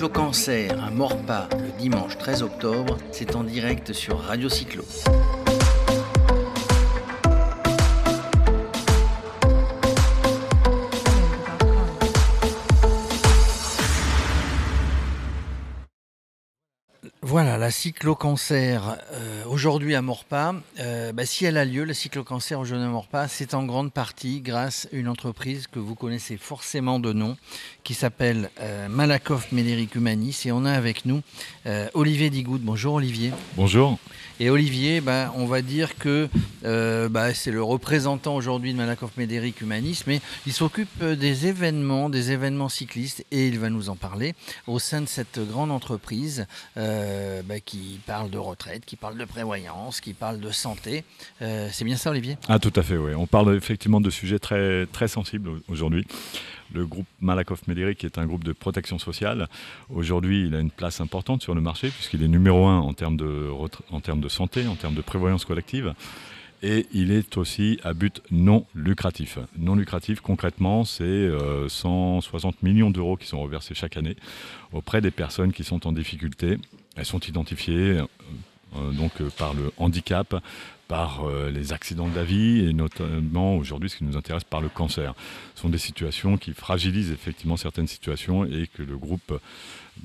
[0.00, 4.82] cyclo-cancer à Morpa le dimanche 13 octobre, c'est en direct sur Radio Cyclo.
[17.60, 22.86] La cyclo-cancer euh, aujourd'hui à Morpa, euh, bah, si elle a lieu, la cyclo-cancer aujourd'hui
[22.86, 27.12] à Morpa, c'est en grande partie grâce à une entreprise que vous connaissez forcément de
[27.12, 27.36] nom,
[27.84, 30.44] qui s'appelle euh, Malakoff Médéric Humanis.
[30.46, 31.20] Et on a avec nous
[31.92, 32.62] Olivier Digoud.
[32.62, 33.30] Bonjour Olivier.
[33.56, 33.98] Bonjour.
[34.38, 36.30] Et Olivier, bah, on va dire que
[36.62, 42.32] bah, c'est le représentant aujourd'hui de Malakoff Médéric Humanis, mais il s'occupe des événements, des
[42.32, 44.34] événements cyclistes, et il va nous en parler
[44.66, 46.46] au sein de cette grande entreprise
[47.50, 51.02] bah, qui parle de retraite, qui parle de prévoyance, qui parle de santé.
[51.42, 52.36] Euh, c'est bien ça Olivier?
[52.48, 53.12] Ah tout à fait, oui.
[53.16, 56.06] On parle effectivement de sujets très, très sensibles aujourd'hui.
[56.72, 59.48] Le groupe Malakoff Médéric est un groupe de protection sociale.
[59.88, 63.16] Aujourd'hui, il a une place importante sur le marché puisqu'il est numéro un en termes
[63.16, 63.50] de,
[63.90, 65.92] en termes de santé, en termes de prévoyance collective.
[66.62, 69.38] Et il est aussi à but non lucratif.
[69.58, 74.14] Non lucratif, concrètement, c'est euh, 160 millions d'euros qui sont reversés chaque année
[74.72, 76.58] auprès des personnes qui sont en difficulté.
[76.96, 78.06] Elles sont identifiées euh,
[78.76, 80.36] euh, donc euh, par le handicap,
[80.88, 84.68] par les accidents de la vie et notamment aujourd'hui ce qui nous intéresse par le
[84.68, 85.14] cancer.
[85.54, 89.38] Ce sont des situations qui fragilisent effectivement certaines situations et que le groupe,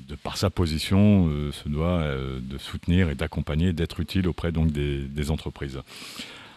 [0.08, 2.04] de par sa position, se doit
[2.40, 5.80] de soutenir et d'accompagner, d'être utile auprès donc des entreprises.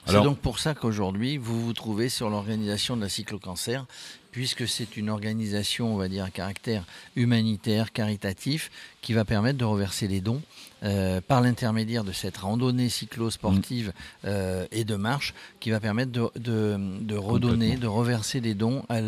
[0.06, 3.86] C'est donc pour ça qu'aujourd'hui, vous vous trouvez sur l'organisation de la cyclo-cancer,
[4.32, 6.84] puisque c'est une organisation, on va dire, à caractère
[7.16, 10.42] humanitaire, caritatif, qui va permettre de reverser les dons
[10.84, 13.92] euh, par l'intermédiaire de cette randonnée cyclo-sportive
[14.26, 18.84] euh, et de marche, qui va permettre de, de- de redonner, de reverser des dons
[18.90, 19.00] à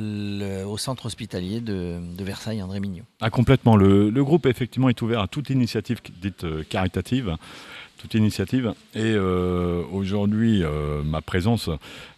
[0.66, 3.04] au centre hospitalier de, de Versailles, André Mignot.
[3.22, 3.76] Ah, complètement.
[3.76, 7.36] Le, le groupe effectivement est ouvert à toute initiative dite euh, caritative.
[8.02, 8.74] Toute initiative.
[8.96, 11.70] Et euh, aujourd'hui, euh, ma présence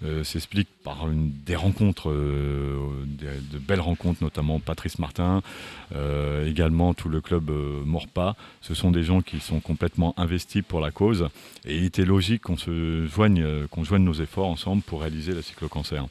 [0.02, 1.08] euh, s'explique par
[1.46, 3.06] des rencontres, euh,
[3.52, 5.42] de belles rencontres, notamment Patrice Martin,
[5.96, 8.36] euh, également tout le club euh, Morpa.
[8.62, 11.30] Ce sont des gens qui sont complètement investis pour la cause.
[11.66, 15.42] Et il était logique qu'on se joigne, qu'on joigne nos efforts ensemble pour réaliser la
[15.42, 16.06] cyclo-cancer.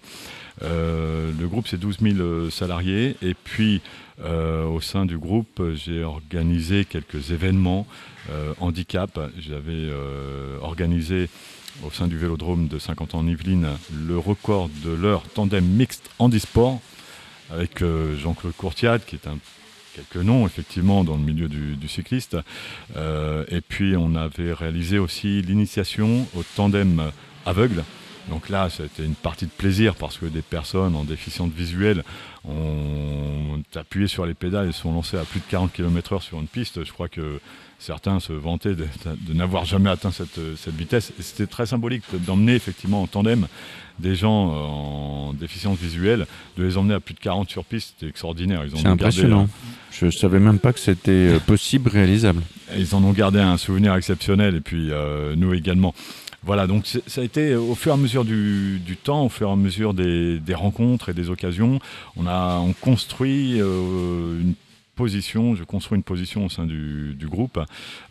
[0.60, 3.16] Le groupe, c'est 12 000 salariés.
[3.22, 3.81] Et puis,
[4.22, 7.87] au sein du groupe, j'ai organisé quelques événements
[8.60, 9.19] handicap.
[9.39, 9.91] J'avais
[10.60, 11.28] organisé
[11.84, 13.69] au sein du Vélodrome de 50 ans en Yvelines
[14.06, 16.81] le record de l'heure tandem mixte handisport
[17.50, 19.38] avec euh, Jean-Claude Courtiade qui est un
[19.94, 22.37] quelques noms effectivement dans le milieu du, cycliste.
[22.97, 27.10] Euh, et puis on avait réalisé aussi l'initiation au tandem
[27.47, 27.84] aveugle.
[28.28, 32.04] Donc là, c'était une partie de plaisir parce que des personnes en déficience visuelle
[32.44, 36.47] ont appuyé sur les pédales et sont lancées à plus de 40 km/h sur une
[36.47, 36.84] piste.
[36.84, 37.41] Je crois que
[37.82, 38.87] certains se vantaient de,
[39.28, 41.12] de n'avoir jamais atteint cette, cette vitesse.
[41.19, 43.47] Et c'était très symbolique d'emmener effectivement en tandem
[43.98, 46.26] des gens en déficience visuelle,
[46.56, 48.62] de les emmener à plus de 40 sur piste, c'était extraordinaire.
[48.69, 49.48] C'est gardé, impressionnant.
[49.92, 52.42] Je savais même pas que c'était euh, possible, réalisable.
[52.71, 55.94] euh, ils en ont gardé un souvenir exceptionnel, et puis euh, nous également.
[56.44, 59.28] Voilà, donc ça a été euh, au fur et à mesure du, du temps, au
[59.28, 61.78] fur et à mesure des, des rencontres et des occasions,
[62.16, 64.54] on a on construit euh, une
[64.97, 67.58] position, je construis une position au sein du, du groupe.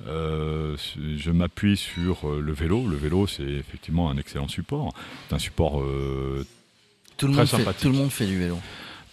[0.08, 2.88] Euh, je m'appuie sur euh, le vélo.
[2.88, 4.94] Le vélo, c'est effectivement un excellent support.
[5.30, 6.46] C'est un support euh,
[7.18, 7.82] Tout le, Très monde fait, sympathique.
[7.82, 8.58] tout le monde fait du vélo.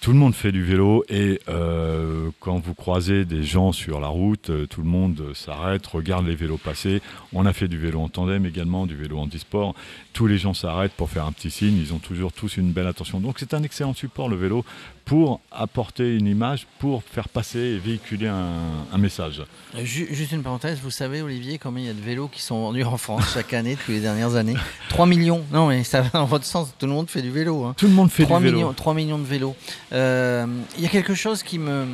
[0.01, 4.07] Tout le monde fait du vélo et euh, quand vous croisez des gens sur la
[4.09, 7.03] route, euh, tout le monde s'arrête, regarde les vélos passer.
[7.33, 9.75] On a fait du vélo en tandem également, du vélo handisport.
[10.13, 11.77] Tous les gens s'arrêtent pour faire un petit signe.
[11.77, 13.19] Ils ont toujours tous une belle attention.
[13.21, 14.65] Donc c'est un excellent support le vélo
[15.05, 18.53] pour apporter une image, pour faire passer et véhiculer un,
[18.93, 19.43] un message.
[19.75, 22.43] Euh, ju- Juste une parenthèse, vous savez Olivier combien il y a de vélos qui
[22.43, 24.55] sont vendus en France chaque année depuis les dernières années?
[24.91, 25.43] 3 millions.
[25.51, 27.65] Non mais ça va dans votre sens, tout le monde fait du vélo.
[27.65, 27.75] hein.
[27.79, 28.57] Tout le monde fait 3 du vélo.
[28.59, 29.57] millions, 3 millions de vélos.
[29.93, 30.47] Euh,
[30.77, 31.87] Il y a quelque chose qui me,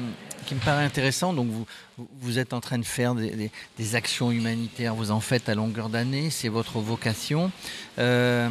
[0.46, 1.32] qui me paraît intéressant.
[1.32, 1.66] Donc vous,
[1.98, 5.48] vous- vous êtes en train de faire des, des- des actions humanitaires, vous en faites
[5.48, 7.50] à longueur d'année, c'est votre vocation.
[7.98, 8.48] Euh,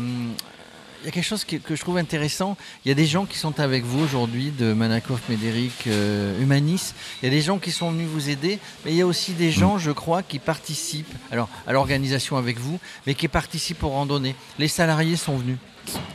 [1.01, 2.55] il y a quelque chose que, que je trouve intéressant.
[2.85, 6.93] Il y a des gens qui sont avec vous aujourd'hui de Manakoff, Médéric, euh, Humanis.
[7.21, 9.33] Il y a des gens qui sont venus vous aider, mais il y a aussi
[9.33, 13.89] des gens, je crois, qui participent alors, à l'organisation avec vous, mais qui participent aux
[13.89, 14.35] randonnées.
[14.59, 15.57] Les salariés sont venus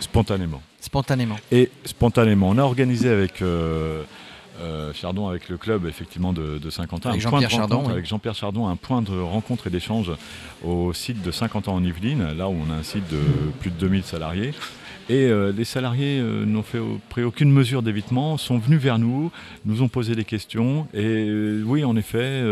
[0.00, 0.62] Spontanément.
[0.88, 1.37] Spontanément.
[1.52, 4.02] Et spontanément, on a organisé avec euh,
[4.61, 7.93] euh, Chardon, avec le club effectivement de, de Saint-Quentin, Avec Jean-Pierre Chardon, rencontre, oui.
[7.93, 10.11] avec Jean-Pierre Chardon, un point de rencontre et d'échange
[10.64, 13.20] au site de Saint-Quentin en Yvelines, là où on a un site de
[13.61, 14.52] plus de 2000 salariés.
[15.11, 19.31] Et euh, les salariés euh, n'ont fait pris aucune mesure d'évitement, sont venus vers nous,
[19.64, 20.87] nous ont posé des questions.
[20.93, 22.43] Et euh, oui, en effet,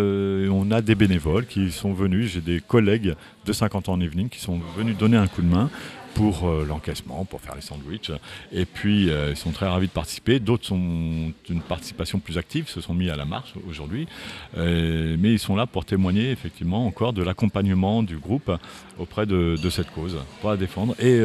[0.50, 2.32] on a des bénévoles qui sont venus.
[2.32, 5.49] J'ai des collègues de 50 ans en evening qui sont venus donner un coup de
[5.49, 5.69] main
[6.17, 8.11] pour euh, l'encaissement, pour faire les sandwichs.
[8.51, 10.41] Et puis, euh, ils sont très ravis de participer.
[10.41, 14.09] D'autres sont une participation plus active, se sont mis à la marche aujourd'hui.
[14.57, 18.51] Euh, mais ils sont là pour témoigner effectivement encore de l'accompagnement du groupe
[18.99, 20.95] auprès de, cette cause, pour la défendre.
[21.01, 21.21] Et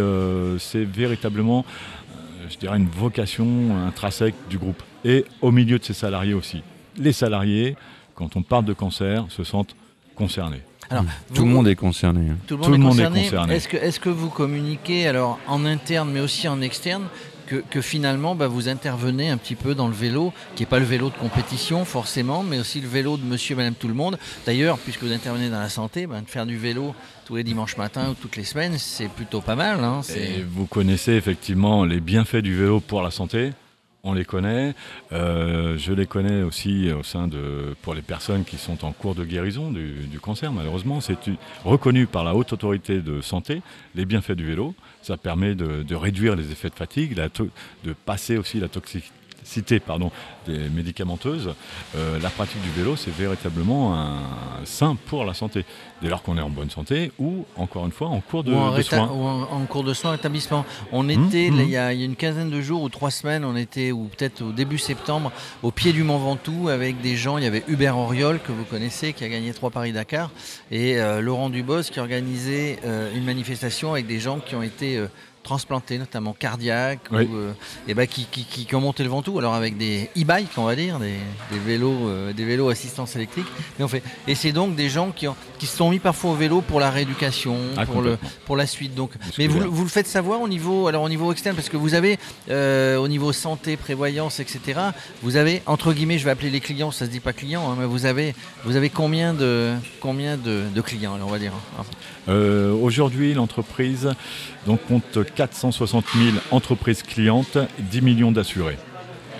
[0.59, 1.63] c'est véritablement,
[2.49, 4.83] je dirais, une vocation intrinsèque du groupe.
[5.05, 6.63] Et au milieu de ses salariés aussi.
[6.97, 7.77] Les salariés,
[8.13, 9.75] quand on parle de cancer, se sentent
[10.15, 10.61] concernés.
[10.91, 12.33] Alors, tout le monde est concerné.
[12.47, 13.55] Tout le monde, est, concerné.
[13.55, 17.03] Est-ce que, est que, vous communiquez alors en interne mais aussi en externe
[17.69, 20.85] que, finalement bah, vous intervenez un petit peu dans le vélo, qui n'est pas le
[20.85, 24.17] vélo de compétition forcément, mais aussi le vélo de monsieur et madame tout le monde.
[24.45, 26.95] D'ailleurs, puisque vous intervenez dans la santé, bah, de faire du vélo
[27.25, 29.83] tous les dimanches matins ou toutes les semaines, c'est plutôt pas mal.
[29.83, 33.51] Hein, et vous connaissez effectivement les bienfaits du vélo pour la santé
[34.03, 34.73] on les connaît.
[35.11, 39.15] Euh, je les connais aussi au sein de, pour les personnes qui sont en cours
[39.15, 41.01] de guérison du, cancer, malheureusement.
[41.01, 41.17] C'est
[41.63, 43.61] reconnu par la haute autorité de santé,
[43.95, 44.73] les bienfaits du vélo.
[45.01, 50.11] Ça permet de, réduire les effets de fatigue, de passer aussi la toxicité cité pardon,
[50.47, 51.53] des médicamenteuses,
[51.95, 54.21] euh, la pratique du vélo, c'est véritablement un
[54.65, 55.65] sain pour la santé.
[56.01, 58.51] Dès lors qu'on est en bonne santé ou, encore une fois, en cours de,
[58.81, 59.07] soins.
[59.11, 60.65] Ou en, cours de soins, établissement.
[60.91, 61.59] On mmh, était, mmh.
[61.59, 64.51] il, y a, une quinzaine de jours ou trois semaines, on était, ou peut-être au
[64.51, 67.37] début septembre, au pied du Mont Ventoux avec des gens.
[67.37, 70.31] Il y avait Hubert Auriol, que vous connaissez, qui a gagné trois Paris-Dakar,
[70.71, 74.99] et euh, Laurent Dubos, qui organisait euh, une manifestation avec des gens qui ont été
[75.43, 77.53] transplantés, notamment cardiaques, ou, euh,
[77.87, 80.75] et bah, qui, qui, qui, ont monté le Ventoux, alors avec des e-bikes, on va
[80.75, 81.17] dire, des,
[81.65, 83.47] vélos, euh, des vélos assistance électrique.
[83.79, 86.31] Et, on fait, et c'est donc des gens qui, ont, qui se sont mis parfois
[86.31, 88.95] au vélo pour la rééducation, ah, pour, le, pour la suite.
[88.95, 89.11] Donc.
[89.37, 91.95] Mais vous, vous, le faites savoir au niveau, alors au niveau externe, parce que vous
[91.95, 94.79] avez, euh, au niveau santé, prévoyance, etc.,
[95.23, 97.75] vous avez, entre guillemets, je vais appeler les clients, ça se dit pas clients, hein,
[97.79, 101.83] mais vous avez, vous avez combien de, combien de, de clients, on va dire hein
[102.81, 104.11] Aujourd'hui, l'entreprise
[104.67, 108.77] donc, compte 460 000 entreprises clientes, 10 millions d'assurés.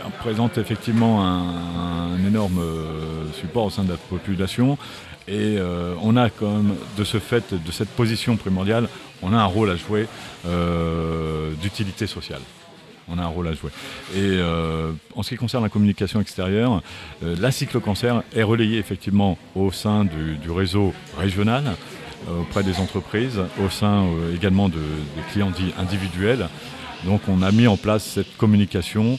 [0.06, 4.78] On présente effectivement un, énorme euh, support au sein de la population
[5.28, 8.88] et euh, on a quand même, de ce fait, de cette position primordiale,
[9.22, 10.08] on a un rôle à jouer
[10.46, 12.42] euh, d'utilité sociale
[13.14, 13.72] on a un rôle à jouer.
[14.16, 14.40] Et
[15.16, 16.82] en ce qui concerne la communication extérieure,
[17.22, 21.76] la cyclo-cancer est relayée effectivement au sein du réseau régional, euh,
[22.30, 26.48] auprès des entreprises, au sein euh, également de, des clients individuels.
[27.06, 29.18] Donc on a mis en place cette communication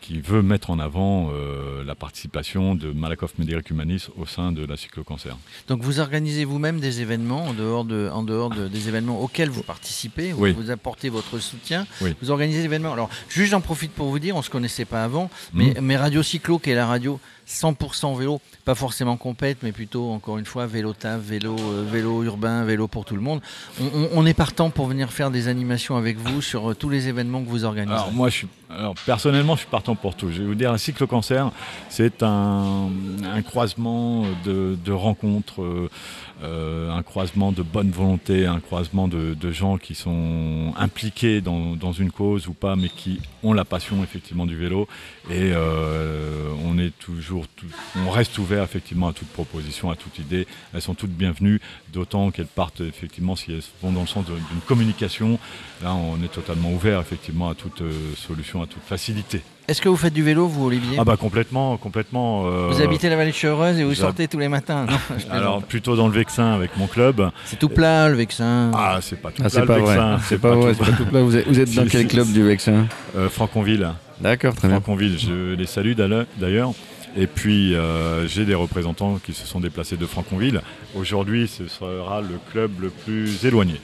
[0.00, 4.64] qui, veut mettre en avant euh, la participation de Malakoff Médéric Humanis au sein de
[4.64, 5.36] la cyclo-cancer.
[5.68, 9.62] Donc vous organisez vous-même des événements en dehors, de, en dehors des événements auxquels vous
[9.62, 11.86] participez, où vous apportez votre soutien,
[12.20, 12.92] vous organisez des événements.
[12.92, 15.80] Alors juste j'en profite pour vous dire, on ne se connaissait pas avant, mais, mmh.
[15.80, 17.18] mais Radio Cyclo, qui est la radio
[17.48, 22.22] 100% vélo, pas forcément compète, mais plutôt, encore une fois, vélo taf, vélo, euh, vélo
[22.22, 23.40] urbain, vélo pour tout le monde.
[24.12, 27.42] On, est partant pour venir faire des animations avec vous sur euh, tous les événements
[27.42, 27.94] que vous organisez.
[27.94, 28.48] Alors, moi, je suis,
[28.78, 30.30] alors, personnellement, je suis partant pour tout.
[30.30, 31.50] Je vais vous dire, un cycle cancer,
[31.88, 32.88] c'est un,
[33.44, 35.62] croisement de, rencontres.
[36.42, 42.10] Euh, un croisement de bonne volonté, un croisement de, gens qui sont impliqués dans, une
[42.10, 44.88] cause ou pas, mais qui ont la passion effectivement du vélo.
[45.30, 45.52] Et
[46.64, 47.46] on est toujours,
[48.06, 50.46] on reste ouvert effectivement à toute proposition, à toute idée.
[50.74, 51.60] Elles sont toutes bienvenues,
[51.92, 55.38] d'autant qu'elles partent effectivement, si elles vont dans le sens d'une communication,
[55.82, 59.42] là on est totalement ouvert effectivement à toute euh, solution, à toute facilité.
[59.68, 62.46] Est-ce que vous faites du vélo, vous, Olivier Ah bah complètement, complètement.
[62.46, 64.86] Euh, vous habitez la vallée de Chevreuse et vous sortez tous les matins
[65.30, 67.30] Alors plutôt dans le Vexin avec mon club.
[67.44, 68.72] C'est tout plat le Vexin.
[68.74, 70.18] Ah c'est pas tout ah, plat le Vexin.
[70.26, 71.22] C'est pas, vrai, c'est pas tout plat.
[71.22, 72.86] Vous êtes, dans quel club du Vexin?
[73.16, 73.88] Euh, Franconville.
[74.20, 74.80] D'accord, très bien.
[74.80, 76.72] Franconville, je les salue d'ailleurs.
[77.16, 80.60] Et puis euh, j'ai des représentants qui se sont déplacés de Franconville.
[80.96, 83.80] Aujourd'hui, ce sera le club le plus éloigné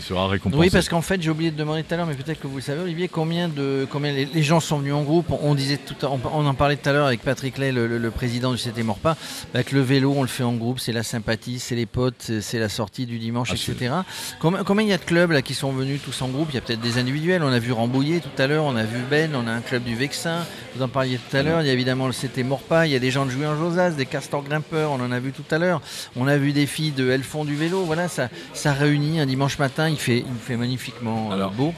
[0.00, 0.60] sera récompensé.
[0.60, 2.56] Oui, parce qu'en fait, j'ai oublié de demander tout à l'heure, mais peut-être que vous
[2.56, 5.26] le savez, Olivier, combien de combien les, gens sont venus en groupe?
[5.42, 8.58] On disait tout, on, en parlait tout à l'heure avec Patrick Lay, le, président du
[8.58, 9.16] CT Morpa,
[9.52, 12.30] bah, que le vélo, on le fait en groupe, c'est la sympathie, c'est les potes,
[12.40, 13.94] c'est la sortie du dimanche, etc.
[14.40, 16.48] Combien, il y a de clubs là qui sont venus tous en groupe?
[16.50, 17.42] Il y a peut-être des individuels.
[17.42, 19.84] On a vu Rambouillet tout à l'heure, on a vu Ben, on a un club
[19.84, 20.44] du Vexin.
[20.76, 21.60] Vous en parliez tout à l'heure.
[21.60, 22.86] Il y a évidemment le CT Morpa.
[22.86, 24.90] Il y a des gens de jouer en Josas, des castors grimpeurs.
[24.90, 25.80] On en a vu tout à l'heure.
[26.16, 27.84] On a vu des filles de Elles font du vélo.
[27.84, 29.83] Voilà, ça, ça réunit un dimanche matin.
[29.88, 31.72] Il fait, il fait magnifiquement euh, beau.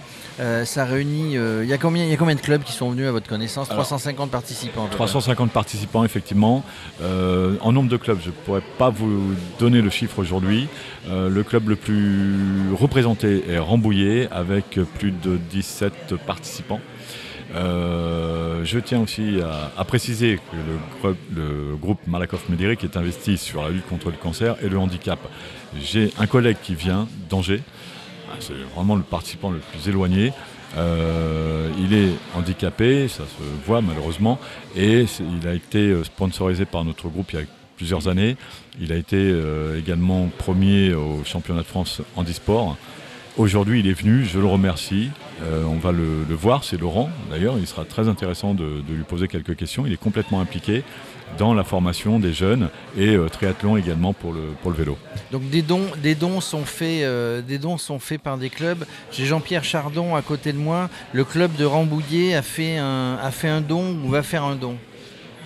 [0.64, 1.34] ça réunit.
[1.34, 3.68] Il y, a combien, de clubs qui sont venus à votre connaissance?
[3.68, 4.88] 350 participants.
[4.90, 6.64] 350 participants, effectivement.
[7.02, 10.68] en nombre de clubs, je ne pourrais pas vous donner le chiffre aujourd'hui.
[11.08, 16.80] le club le plus représenté est Rambouillet avec plus de 17 participants.
[17.54, 19.40] Euh, je tiens aussi
[19.76, 20.38] à, préciser
[21.02, 24.78] que le, groupe Malakoff Médéric est investi sur la lutte contre le cancer et le
[24.78, 25.18] handicap.
[25.80, 27.62] J'ai un collègue qui vient d'Angers,
[28.40, 30.32] c'est vraiment le participant le plus éloigné.
[30.76, 34.38] Euh, il est handicapé, ça se voit malheureusement,
[34.76, 35.06] et
[35.40, 38.36] il a été sponsorisé par notre groupe il y a plusieurs années.
[38.80, 42.76] Il a été euh, également premier au championnat de France handisport.
[43.36, 45.10] Aujourd'hui, il est venu, je le remercie.
[45.42, 47.58] Euh, on va le, voir, c'est Laurent d'ailleurs.
[47.58, 49.86] Il sera très intéressant de, lui poser quelques questions.
[49.86, 50.82] Il est complètement impliqué
[51.38, 54.98] dans la formation des jeunes et euh, triathlon également pour le, pour le vélo.
[55.32, 58.84] Donc des dons, des dons, sont, faits, euh, des dons sont faits par des clubs.
[59.12, 60.88] J'ai Jean-Pierre Chardon à côté de moi.
[61.12, 64.56] Le club de Rambouillet a fait un, a fait un don ou va faire un
[64.56, 64.76] don.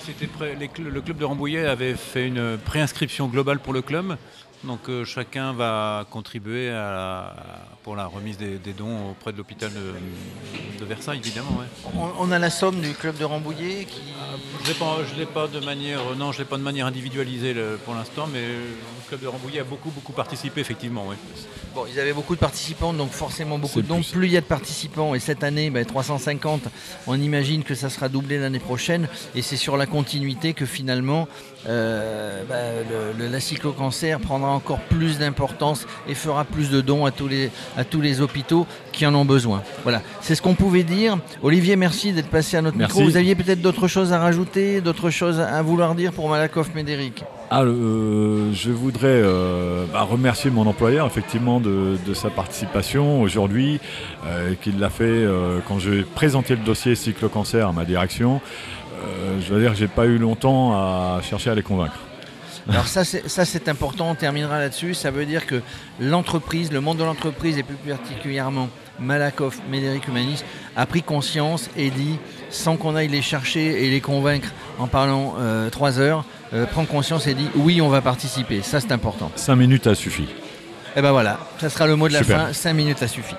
[0.09, 4.17] le club de Rambouillet avait fait une préinscription globale pour le club.
[4.65, 6.71] Donc euh, chacun va contribuer
[7.83, 9.95] pour la remise des, dons auprès de l'hôpital de,
[10.85, 11.63] Versailles, évidemment.
[12.19, 14.01] On, a la somme du club de Rambouillet qui...
[14.65, 18.29] Je ne l'ai pas de manière, non, je l'ai pas de manière individualisée pour l'instant,
[18.33, 21.07] mais le club de Rambouillet a beaucoup, beaucoup participé, effectivement.
[21.75, 24.03] Bon, ils avaient beaucoup de participants, donc forcément beaucoup de dons.
[24.03, 24.27] Plus.
[24.27, 26.71] il y a de participants, et cette année, 350, ben,
[27.07, 31.29] on imagine que ça sera doublé l'année prochaine, et c'est sur la continuité que finalement
[31.69, 37.29] euh, ben, la cyclo-cancer prendra encore plus d'importance et fera plus de dons à tous
[37.29, 38.67] les, à tous les hôpitaux
[39.01, 39.63] qui en ont besoin.
[39.83, 41.17] Voilà, c'est ce qu'on pouvait dire.
[41.43, 43.01] Olivier, merci d'être passé à notre micro.
[43.01, 47.25] Vous aviez peut-être d'autres choses à rajouter, d'autres choses à vouloir dire pour Malakoff Médéric?
[47.51, 53.81] Ah, euh, Je voudrais euh, bah, remercier mon employeur effectivement de, sa participation aujourd'hui,
[54.27, 55.27] euh, qu'il l'a fait
[55.67, 58.43] quand j'ai présenté le dossier cyclo-cancer à ma direction.
[59.41, 62.10] je dois dire que j'ai pas eu longtemps à chercher à les convaincre.
[62.69, 64.95] Alors ça c'est important, on terminera là-dessus.
[64.95, 65.63] Ça veut dire que
[65.99, 70.45] l'entreprise, le monde de l'entreprise et plus particulièrement Malakoff, Médéric Humanis,
[70.77, 72.19] a pris conscience et dit,
[72.51, 74.49] sans qu'on aille les chercher et les convaincre
[74.79, 78.63] en parlant euh, trois heures, euh, prend conscience et dit oui on va participer.
[78.63, 79.31] Ça c'est important.
[79.37, 80.25] Cinq minutes a suffi.
[80.25, 82.53] Et eh ben voilà, ça sera le mot de la fin.
[82.53, 83.37] Cinq minutes a suffi.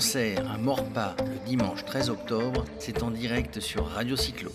[0.00, 4.50] Cyclo-cancer à Morpa le dimanche 13 octobre, c'est en direct sur Radio Cyclo.